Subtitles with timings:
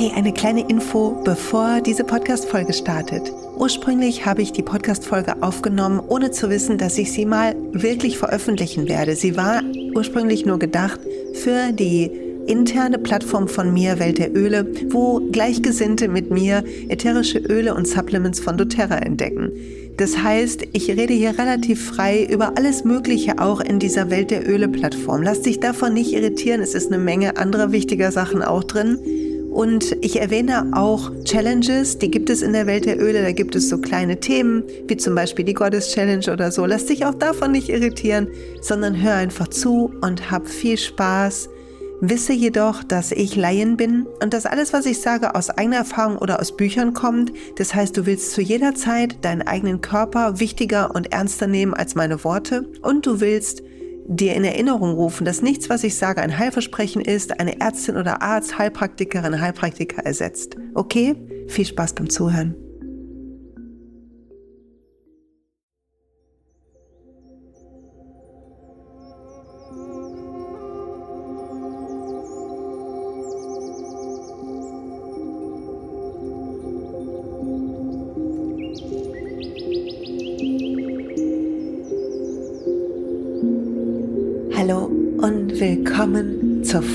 [0.00, 3.30] Hey, eine kleine Info, bevor diese Podcast-Folge startet.
[3.58, 8.88] Ursprünglich habe ich die Podcast-Folge aufgenommen, ohne zu wissen, dass ich sie mal wirklich veröffentlichen
[8.88, 9.14] werde.
[9.14, 9.60] Sie war
[9.94, 11.00] ursprünglich nur gedacht
[11.34, 12.10] für die
[12.46, 18.40] interne Plattform von mir, Welt der Öle, wo Gleichgesinnte mit mir ätherische Öle und Supplements
[18.40, 19.52] von doTERRA entdecken.
[19.98, 24.48] Das heißt, ich rede hier relativ frei über alles Mögliche auch in dieser Welt der
[24.48, 25.22] Öle-Plattform.
[25.22, 28.98] Lass dich davon nicht irritieren, es ist eine Menge anderer wichtiger Sachen auch drin.
[29.50, 33.22] Und ich erwähne auch Challenges, die gibt es in der Welt der Öle.
[33.22, 36.64] Da gibt es so kleine Themen, wie zum Beispiel die Goddess Challenge oder so.
[36.66, 38.28] Lass dich auch davon nicht irritieren,
[38.60, 41.48] sondern hör einfach zu und hab viel Spaß.
[42.00, 46.16] Wisse jedoch, dass ich Laien bin und dass alles, was ich sage, aus eigener Erfahrung
[46.16, 47.32] oder aus Büchern kommt.
[47.56, 51.96] Das heißt, du willst zu jeder Zeit deinen eigenen Körper wichtiger und ernster nehmen als
[51.96, 53.62] meine Worte und du willst
[54.10, 58.22] dir in Erinnerung rufen, dass nichts, was ich sage, ein Heilversprechen ist, eine Ärztin oder
[58.22, 60.56] Arzt, Heilpraktikerin, Heilpraktiker ersetzt.
[60.74, 61.14] Okay?
[61.46, 62.56] Viel Spaß beim Zuhören.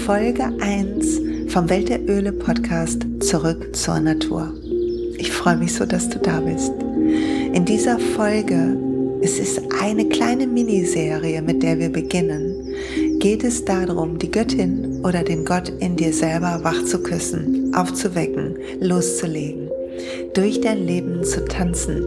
[0.05, 4.53] Folge 1 vom Welt der Öle Podcast Zurück zur Natur.
[5.17, 6.71] Ich freue mich so, dass du da bist.
[7.53, 8.77] In dieser Folge,
[9.23, 12.67] es ist eine kleine Miniserie, mit der wir beginnen,
[13.17, 18.59] geht es darum, die Göttin oder den Gott in dir selber wach zu küssen, aufzuwecken,
[18.81, 19.71] loszulegen,
[20.35, 22.05] durch dein Leben zu tanzen,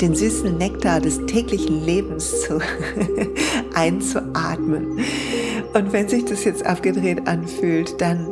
[0.00, 2.60] den süßen Nektar des täglichen Lebens zu
[3.74, 5.00] einzuatmen.
[5.74, 8.28] Und wenn sich das jetzt abgedreht anfühlt, dann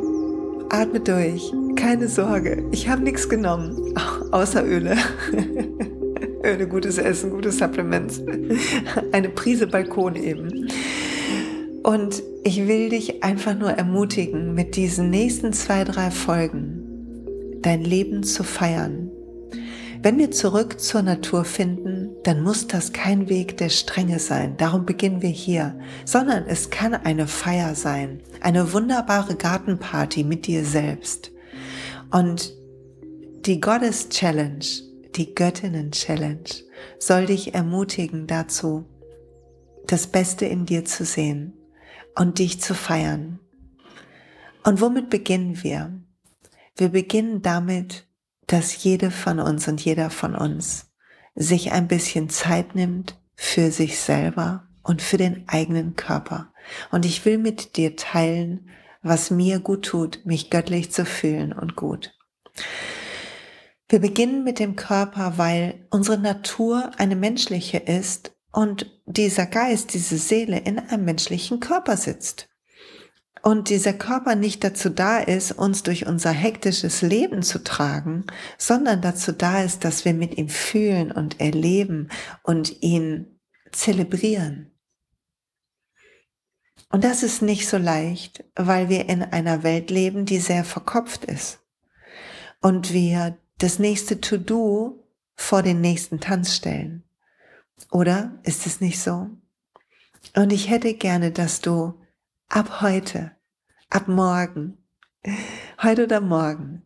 [0.69, 1.51] atme durch.
[1.75, 3.93] Keine Sorge, ich habe nichts genommen,
[4.31, 4.95] außer Öle.
[6.43, 8.21] Öle, gutes Essen, gute Supplements.
[9.11, 10.67] Eine Prise Balkon eben.
[11.83, 16.81] Und ich will dich einfach nur ermutigen, mit diesen nächsten zwei, drei Folgen
[17.61, 19.11] dein Leben zu feiern.
[20.01, 24.55] Wenn wir zurück zur Natur finden, dann muss das kein Weg der Strenge sein.
[24.57, 30.63] Darum beginnen wir hier, sondern es kann eine Feier sein, eine wunderbare Gartenparty mit dir
[30.63, 31.31] selbst.
[32.11, 32.53] Und
[33.45, 34.65] die Goddess Challenge,
[35.15, 36.49] die Göttinnen Challenge,
[36.99, 38.85] soll dich ermutigen dazu,
[39.87, 41.53] das Beste in dir zu sehen
[42.15, 43.39] und dich zu feiern.
[44.63, 45.91] Und womit beginnen wir?
[46.77, 48.05] Wir beginnen damit,
[48.45, 50.90] dass jede von uns und jeder von uns
[51.41, 56.53] sich ein bisschen Zeit nimmt für sich selber und für den eigenen Körper.
[56.91, 58.69] Und ich will mit dir teilen,
[59.01, 62.13] was mir gut tut, mich göttlich zu fühlen und gut.
[63.89, 70.17] Wir beginnen mit dem Körper, weil unsere Natur eine menschliche ist und dieser Geist, diese
[70.17, 72.50] Seele in einem menschlichen Körper sitzt
[73.41, 78.25] und dieser Körper nicht dazu da ist, uns durch unser hektisches Leben zu tragen,
[78.57, 82.09] sondern dazu da ist, dass wir mit ihm fühlen und erleben
[82.43, 83.39] und ihn
[83.71, 84.71] zelebrieren.
[86.89, 91.25] Und das ist nicht so leicht, weil wir in einer Welt leben, die sehr verkopft
[91.25, 91.59] ist.
[92.61, 95.03] Und wir das nächste To-Do
[95.35, 97.03] vor den nächsten Tanz stellen.
[97.89, 99.29] Oder ist es nicht so?
[100.35, 102.00] Und ich hätte gerne, dass du
[102.51, 103.31] ab heute,
[103.89, 104.77] ab morgen,
[105.81, 106.83] heute oder morgen,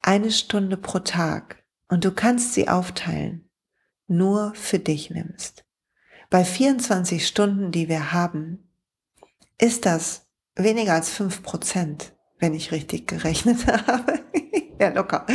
[0.00, 3.50] eine Stunde pro Tag und du kannst sie aufteilen,
[4.06, 5.66] nur für dich nimmst.
[6.30, 8.66] Bei 24 Stunden, die wir haben,
[9.58, 10.26] ist das
[10.56, 14.20] weniger als fünf Prozent, wenn ich richtig gerechnet habe.
[14.80, 15.26] ja, locker.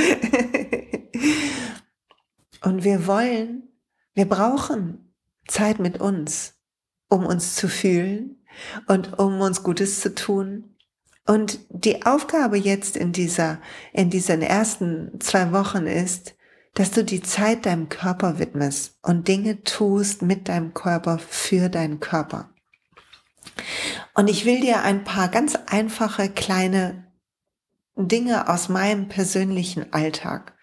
[2.63, 3.69] und wir wollen,
[4.15, 5.13] wir brauchen
[5.47, 6.55] Zeit mit uns,
[7.07, 8.38] um uns zu fühlen,
[8.87, 10.75] und um uns Gutes zu tun.
[11.25, 13.59] Und die Aufgabe jetzt in dieser,
[13.93, 16.35] in diesen ersten zwei Wochen ist,
[16.73, 21.99] dass du die Zeit deinem Körper widmest und Dinge tust mit deinem Körper für deinen
[21.99, 22.49] Körper.
[24.15, 27.05] Und ich will dir ein paar ganz einfache kleine
[27.95, 30.53] Dinge aus meinem persönlichen Alltag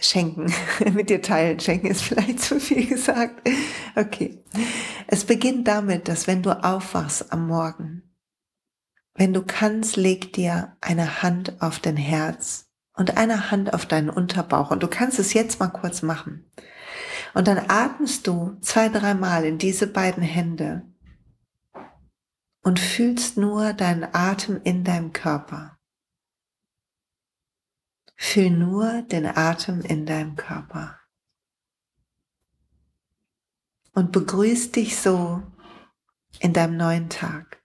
[0.00, 0.52] schenken,
[0.92, 1.60] mit dir teilen.
[1.60, 3.48] Schenken ist vielleicht zu viel gesagt.
[3.96, 4.42] Okay.
[5.06, 8.02] Es beginnt damit, dass wenn du aufwachst am Morgen,
[9.14, 14.10] wenn du kannst, leg dir eine Hand auf dein Herz und eine Hand auf deinen
[14.10, 14.70] Unterbauch.
[14.70, 16.50] Und du kannst es jetzt mal kurz machen.
[17.34, 20.82] Und dann atmest du zwei, dreimal in diese beiden Hände
[22.62, 25.76] und fühlst nur deinen Atem in deinem Körper.
[28.22, 31.00] Fühl nur den Atem in deinem Körper.
[33.94, 35.42] Und begrüß dich so
[36.38, 37.62] in deinem neuen Tag.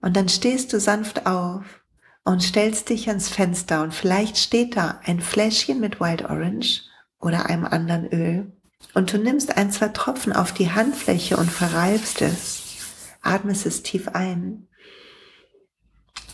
[0.00, 1.84] Und dann stehst du sanft auf
[2.24, 6.84] und stellst dich ans Fenster und vielleicht steht da ein Fläschchen mit Wild Orange
[7.20, 8.52] oder einem anderen Öl
[8.94, 12.62] und du nimmst ein, zwei Tropfen auf die Handfläche und verreibst es,
[13.20, 14.66] atmest es tief ein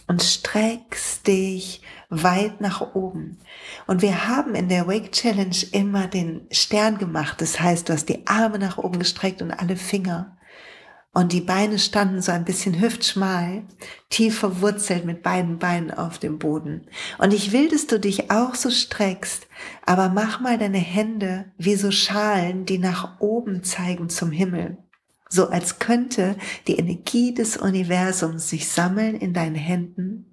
[0.07, 3.39] und streckst dich weit nach oben.
[3.87, 7.41] Und wir haben in der Wake Challenge immer den Stern gemacht.
[7.41, 10.37] Das heißt, du hast die Arme nach oben gestreckt und alle Finger.
[11.15, 13.65] Und die Beine standen so ein bisschen hüftschmal,
[14.09, 16.87] tief verwurzelt mit beiden Beinen auf dem Boden.
[17.19, 19.47] Und ich will, dass du dich auch so streckst,
[19.85, 24.79] aber mach mal deine Hände wie so Schalen, die nach oben zeigen zum Himmel.
[25.29, 26.37] So als könnte
[26.67, 30.32] die Energie des Universums sich sammeln in deinen Händen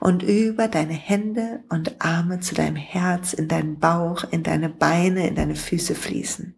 [0.00, 5.26] und über deine Hände und Arme zu deinem Herz, in deinen Bauch, in deine Beine,
[5.26, 6.54] in deine Füße fließen.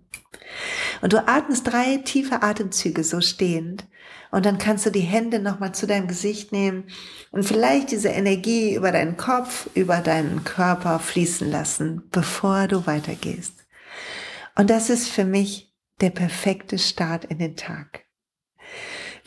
[1.00, 3.86] Und du atmest drei tiefe Atemzüge so stehend.
[4.30, 6.84] Und dann kannst du die Hände nochmal zu deinem Gesicht nehmen
[7.30, 13.66] und vielleicht diese Energie über deinen Kopf, über deinen Körper fließen lassen, bevor du weitergehst.
[14.54, 18.07] Und das ist für mich der perfekte Start in den Tag.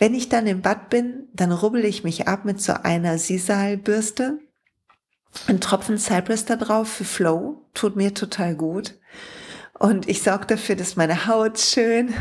[0.02, 4.40] Wenn ich dann im Bad bin, dann rubbel ich mich ab mit so einer Sisal-Bürste.
[5.46, 8.96] Ein Tropfen Cypress da drauf für Flow, tut mir total gut.
[9.78, 12.16] Und ich sorge dafür, dass meine Haut schön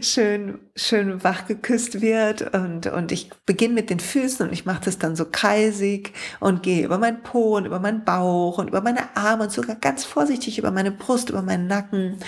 [0.00, 4.82] schön, schön wach geküsst wird und, und ich beginne mit den Füßen und ich mache
[4.84, 8.80] das dann so kreisig und gehe über meinen Po und über meinen Bauch und über
[8.80, 12.18] meine Arme und sogar ganz vorsichtig über meine Brust, über meinen Nacken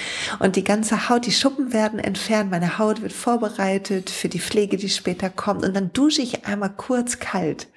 [0.40, 4.76] und die ganze Haut, die Schuppen werden entfernt, meine Haut wird vorbereitet für die Pflege,
[4.76, 7.68] die später kommt und dann dusche ich einmal kurz kalt.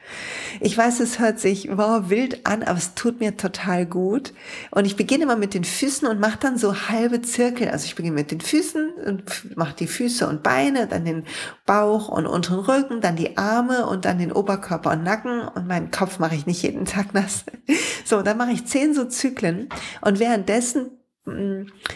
[0.62, 4.34] Ich weiß, es hört sich wow, wild an, aber es tut mir total gut.
[4.72, 7.96] Und ich beginne immer mit den Füßen und mache dann so halbe Zirkel, also ich
[7.96, 11.26] beginne mit den Füßen und macht die Füße und Beine, dann den
[11.66, 15.42] Bauch und unteren Rücken, dann die Arme und dann den Oberkörper und Nacken.
[15.42, 17.46] Und meinen Kopf mache ich nicht jeden Tag nass.
[18.08, 19.68] So, dann mache ich zehn so Zyklen.
[20.02, 20.92] Und währenddessen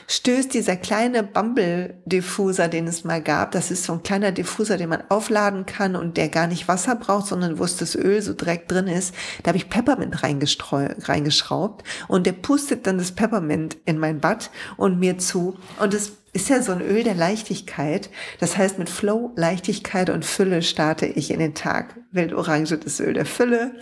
[0.08, 3.52] stößt dieser kleine Bumble-Diffuser, den es mal gab.
[3.52, 6.96] Das ist so ein kleiner Diffuser, den man aufladen kann und der gar nicht Wasser
[6.96, 9.14] braucht, sondern wo es das Öl so direkt drin ist.
[9.44, 15.00] Da habe ich Peppermint reingeschraubt und der pustet dann das Peppermint in mein Bad und
[15.00, 15.58] mir zu.
[15.80, 18.10] Und es ist ja so ein Öl der Leichtigkeit.
[18.40, 22.00] Das heißt, mit Flow, Leichtigkeit und Fülle starte ich in den Tag.
[22.12, 23.76] Wildorange, das Öl der Fülle,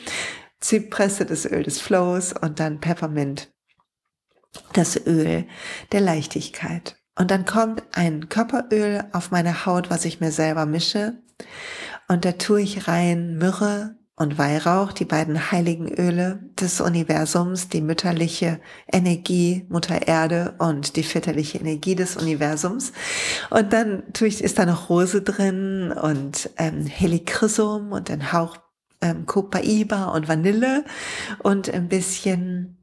[0.60, 3.50] Zypresse, das Öl des Flows und dann Peppermint
[4.74, 5.46] das Öl
[5.92, 6.96] der Leichtigkeit.
[7.18, 11.14] Und dann kommt ein Körperöl auf meine Haut, was ich mir selber mische.
[12.08, 17.82] Und da tue ich rein Myrrhe und Weihrauch, die beiden heiligen Öle des Universums, die
[17.82, 18.60] mütterliche
[18.92, 22.94] Energie, Mutter Erde und die väterliche Energie des Universums.
[23.52, 28.58] Und dann tue ich, ist da noch Rose drin und ähm, Helichrysum und ein Hauch
[29.02, 30.84] ähm, Copaiba und Vanille
[31.44, 32.77] und ein bisschen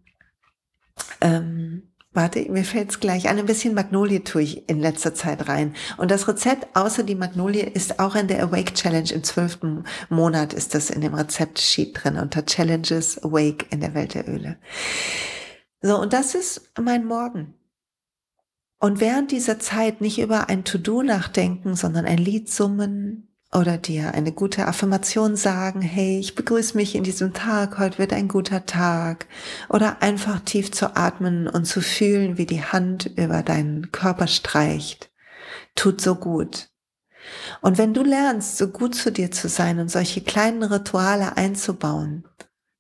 [1.21, 5.75] ähm, warte, mir fällt's gleich an, ein bisschen Magnolie tue ich in letzter Zeit rein.
[5.97, 10.53] Und das Rezept außer die Magnolie ist auch in der Awake Challenge im zwölften Monat
[10.53, 14.57] ist das in dem Rezeptsheet drin unter Challenges Awake in der Welt der Öle.
[15.83, 17.55] So, und das ist mein Morgen.
[18.79, 24.15] Und während dieser Zeit nicht über ein To-Do nachdenken, sondern ein Lied summen, oder dir
[24.15, 28.67] eine gute Affirmation sagen, hey, ich begrüße mich in diesem Tag, heute wird ein guter
[28.67, 29.27] Tag.
[29.69, 35.13] Oder einfach tief zu atmen und zu fühlen, wie die Hand über deinen Körper streicht.
[35.77, 36.71] Tut so gut.
[37.61, 42.25] Und wenn du lernst, so gut zu dir zu sein und solche kleinen Rituale einzubauen,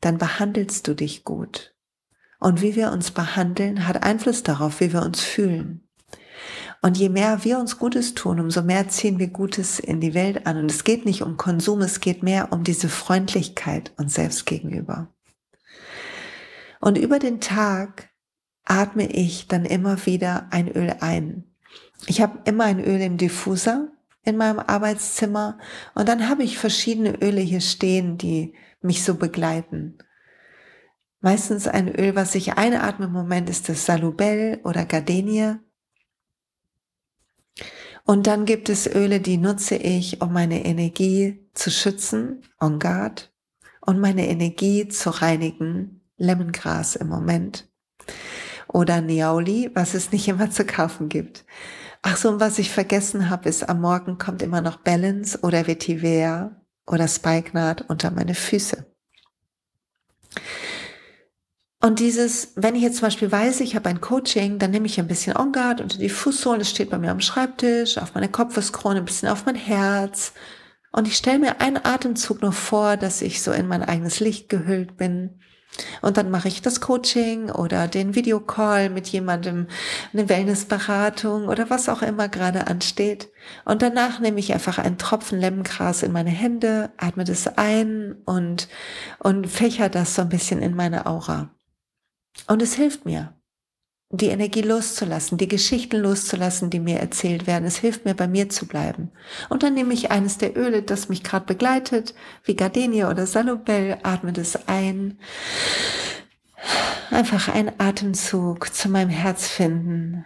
[0.00, 1.74] dann behandelst du dich gut.
[2.40, 5.83] Und wie wir uns behandeln, hat Einfluss darauf, wie wir uns fühlen.
[6.84, 10.46] Und je mehr wir uns Gutes tun, umso mehr ziehen wir Gutes in die Welt
[10.46, 10.58] an.
[10.58, 15.08] Und es geht nicht um Konsum, es geht mehr um diese Freundlichkeit uns selbst gegenüber.
[16.82, 18.10] Und über den Tag
[18.66, 21.44] atme ich dann immer wieder ein Öl ein.
[22.06, 23.88] Ich habe immer ein Öl im Diffuser
[24.22, 25.56] in meinem Arbeitszimmer
[25.94, 29.96] und dann habe ich verschiedene Öle hier stehen, die mich so begleiten.
[31.22, 35.54] Meistens ein Öl, was ich einatme im Moment, ist das Salubell oder Gardenie.
[38.04, 43.32] Und dann gibt es Öle, die nutze ich, um meine Energie zu schützen, on guard,
[43.80, 47.68] und meine Energie zu reinigen, Lemongras im Moment.
[48.68, 51.44] Oder Niauli, was es nicht immer zu kaufen gibt.
[52.02, 55.66] Ach so, und was ich vergessen habe, ist, am Morgen kommt immer noch Balance oder
[55.66, 58.93] Vetiver oder Spikenard unter meine Füße.
[61.84, 64.98] Und dieses, wenn ich jetzt zum Beispiel weiß, ich habe ein Coaching, dann nehme ich
[64.98, 68.30] ein bisschen On Guard unter die Fußsohlen, das steht bei mir am Schreibtisch, auf meine
[68.30, 70.32] Kopfeskrone, ein bisschen auf mein Herz.
[70.92, 74.48] Und ich stelle mir einen Atemzug nur vor, dass ich so in mein eigenes Licht
[74.48, 75.38] gehüllt bin.
[76.00, 79.66] Und dann mache ich das Coaching oder den Videocall mit jemandem,
[80.14, 83.28] eine Wellnessberatung oder was auch immer gerade ansteht.
[83.66, 88.68] Und danach nehme ich einfach einen Tropfen Lemmengras in meine Hände, atme das ein und,
[89.18, 91.53] und fächer das so ein bisschen in meine Aura.
[92.46, 93.34] Und es hilft mir,
[94.10, 97.64] die Energie loszulassen, die Geschichten loszulassen, die mir erzählt werden.
[97.64, 99.10] Es hilft mir, bei mir zu bleiben.
[99.48, 102.14] Und dann nehme ich eines der Öle, das mich gerade begleitet,
[102.44, 105.18] wie Gardenia oder Salobel, atme das ein.
[107.10, 110.24] Einfach ein Atemzug zu meinem Herz finden,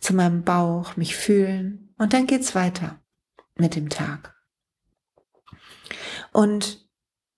[0.00, 1.94] zu meinem Bauch, mich fühlen.
[1.98, 3.00] Und dann geht's weiter
[3.56, 4.34] mit dem Tag.
[6.32, 6.88] Und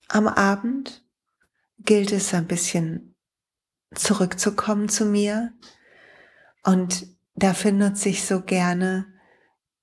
[0.08, 1.04] am Abend
[1.78, 3.09] gilt es ein bisschen
[3.94, 5.52] zurückzukommen zu mir.
[6.64, 9.06] Und dafür nutze ich so gerne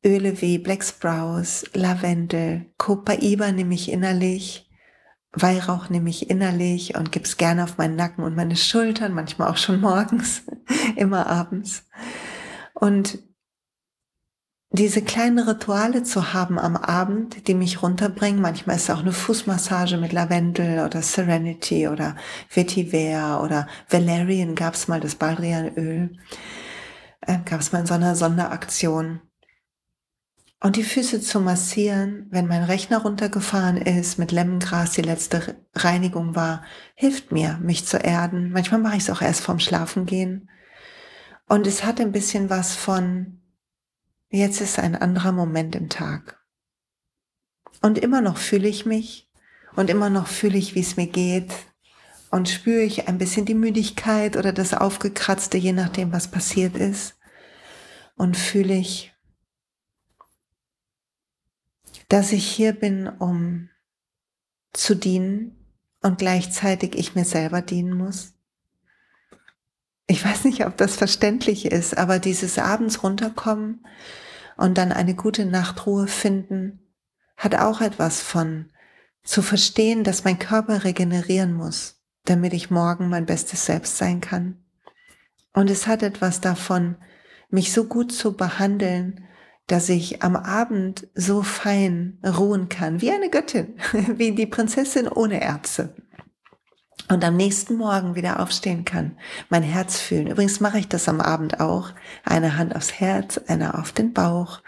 [0.05, 4.69] Öle wie Black Sprouse, Lavendel, Copaiba nehme ich innerlich,
[5.33, 9.57] Weihrauch nehme ich innerlich und gib's gerne auf meinen Nacken und meine Schultern, manchmal auch
[9.57, 10.43] schon morgens,
[10.95, 11.85] immer abends.
[12.73, 13.19] Und
[14.77, 18.41] diese kleinen Rituale zu haben am Abend, die mich runterbringen.
[18.41, 22.15] Manchmal ist es auch eine Fußmassage mit Lavendel oder Serenity oder
[22.49, 26.17] Vetiver oder Valerian gab es mal, das Baldrianöl.
[27.21, 29.21] Äh, gab es mal in so einer Sonderaktion.
[30.59, 36.35] Und die Füße zu massieren, wenn mein Rechner runtergefahren ist, mit Lemongras die letzte Reinigung
[36.35, 36.63] war,
[36.95, 38.51] hilft mir, mich zu erden.
[38.51, 40.49] Manchmal mache ich es auch erst vorm Schlafengehen.
[41.47, 43.39] Und es hat ein bisschen was von,
[44.29, 46.43] Jetzt ist ein anderer Moment im Tag.
[47.81, 49.31] Und immer noch fühle ich mich
[49.75, 51.53] und immer noch fühle ich, wie es mir geht
[52.29, 57.15] und spüre ich ein bisschen die Müdigkeit oder das Aufgekratzte, je nachdem, was passiert ist.
[58.15, 59.13] Und fühle ich,
[62.09, 63.69] dass ich hier bin, um
[64.73, 65.55] zu dienen
[66.01, 68.33] und gleichzeitig ich mir selber dienen muss.
[70.07, 73.85] Ich weiß nicht, ob das verständlich ist, aber dieses abends runterkommen
[74.55, 76.79] und dann eine gute Nachtruhe finden,
[77.35, 78.71] hat auch etwas von
[79.23, 84.63] zu verstehen, dass mein Körper regenerieren muss, damit ich morgen mein bestes Selbst sein kann.
[85.53, 86.95] Und es hat etwas davon,
[87.49, 89.25] mich so gut zu behandeln,
[89.67, 93.75] dass ich am Abend so fein ruhen kann, wie eine Göttin,
[94.15, 95.93] wie die Prinzessin ohne Ärzte
[97.09, 99.17] und am nächsten Morgen wieder aufstehen kann,
[99.49, 100.27] mein Herz fühlen.
[100.27, 101.91] Übrigens mache ich das am Abend auch.
[102.25, 104.61] Eine Hand aufs Herz, eine auf den Bauch.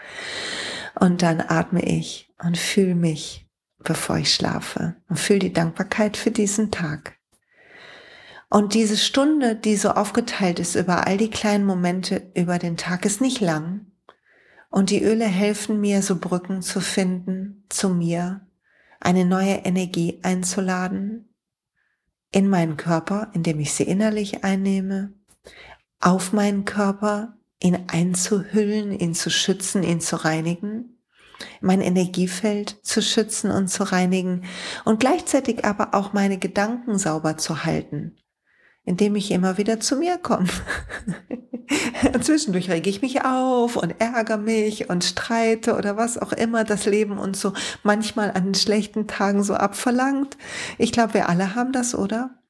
[0.98, 3.46] Und dann atme ich und fühle mich,
[3.78, 4.96] bevor ich schlafe.
[5.08, 7.18] Und fühle die Dankbarkeit für diesen Tag.
[8.48, 13.04] Und diese Stunde, die so aufgeteilt ist über all die kleinen Momente über den Tag,
[13.04, 13.86] ist nicht lang.
[14.70, 18.46] Und die Öle helfen mir, so Brücken zu finden zu mir,
[18.98, 21.29] eine neue Energie einzuladen,
[22.32, 25.12] in meinen Körper, indem ich sie innerlich einnehme,
[26.00, 30.98] auf meinen Körper, ihn einzuhüllen, ihn zu schützen, ihn zu reinigen,
[31.60, 34.44] mein Energiefeld zu schützen und zu reinigen
[34.84, 38.16] und gleichzeitig aber auch meine Gedanken sauber zu halten,
[38.84, 40.48] indem ich immer wieder zu mir komme.
[42.20, 46.86] Zwischendurch rege ich mich auf und ärgere mich und streite oder was auch immer das
[46.86, 50.36] Leben uns so manchmal an schlechten Tagen so abverlangt.
[50.78, 52.42] Ich glaube, wir alle haben das, oder?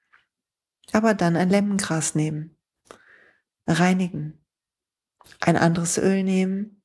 [0.93, 2.57] Aber dann ein Lemmengras nehmen,
[3.67, 4.39] reinigen,
[5.41, 6.83] ein anderes Öl nehmen,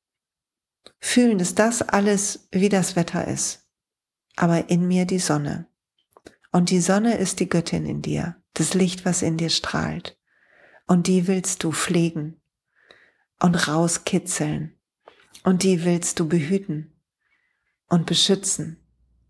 [1.00, 3.66] fühlen, dass das alles wie das Wetter ist,
[4.36, 5.66] aber in mir die Sonne.
[6.52, 10.18] Und die Sonne ist die Göttin in dir, das Licht, was in dir strahlt.
[10.86, 12.40] Und die willst du pflegen
[13.40, 14.74] und rauskitzeln.
[15.42, 16.92] Und die willst du behüten
[17.88, 18.78] und beschützen.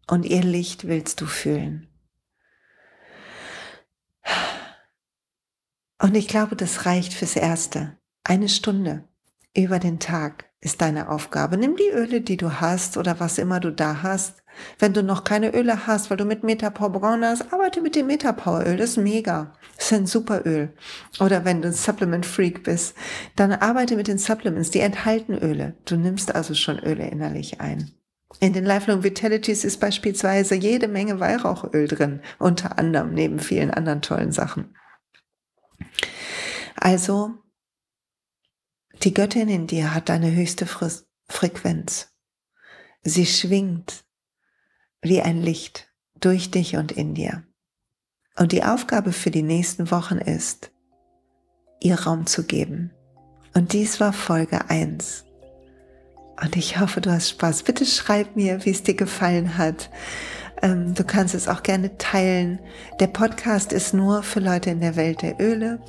[0.07, 1.89] Und ihr Licht willst du fühlen.
[6.01, 7.99] Und ich glaube, das reicht fürs Erste.
[8.23, 9.09] Eine Stunde
[9.55, 11.57] über den Tag ist deine Aufgabe.
[11.57, 14.43] Nimm die Öle, die du hast oder was immer du da hast.
[14.81, 18.09] Wenn du noch keine Öle hast, weil du mit Metapower begonnen hast, arbeite mit dem
[18.09, 18.77] Metapower Öl.
[18.77, 19.53] Das ist mega.
[19.77, 20.73] Das ist ein super Öl.
[21.21, 22.97] Oder wenn du ein Supplement Freak bist,
[23.37, 24.73] dann arbeite mit den Supplements.
[24.73, 25.75] Die enthalten Öle.
[25.85, 27.93] Du nimmst also schon Öle innerlich ein.
[28.41, 34.03] In den Lifelong Vitalities ist beispielsweise jede Menge Weihrauchöl drin, unter anderem neben vielen anderen
[34.03, 34.75] tollen Sachen.
[36.75, 37.35] Also,
[39.03, 40.67] die Göttin in dir hat eine höchste
[41.29, 42.09] Frequenz.
[43.03, 44.05] Sie schwingt
[45.01, 45.89] wie ein Licht
[46.21, 47.45] durch dich und in dir.
[48.37, 50.73] Und die Aufgabe für die nächsten Wochen ist,
[51.81, 52.91] ihr Raum zu geben.
[53.55, 55.25] Und dies war Folge 1.
[56.43, 57.63] Und ich hoffe, du hast Spaß.
[57.63, 59.91] Bitte schreib mir, wie es dir gefallen hat.
[60.63, 62.61] Ähm, du kannst es auch gerne teilen.
[63.01, 65.81] Der Podcast ist nur für Leute in der Welt der Öle.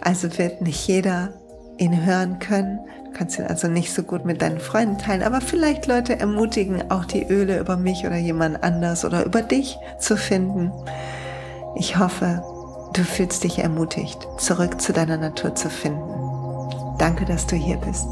[0.00, 1.40] Also wird nicht jeder
[1.78, 2.80] ihn hören können.
[3.04, 6.90] Du kannst ihn also nicht so gut mit deinen Freunden teilen, aber vielleicht Leute ermutigen,
[6.90, 10.72] auch die Öle über mich oder jemand anders oder über dich zu finden.
[11.76, 12.42] Ich hoffe,
[12.92, 16.96] du fühlst dich ermutigt, zurück zu deiner Natur zu finden.
[16.98, 18.08] Danke, dass du hier bist.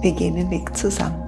[0.00, 1.27] Wir gehen den Weg zusammen.